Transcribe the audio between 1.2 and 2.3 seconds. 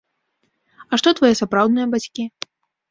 твае сапраўдныя бацькі?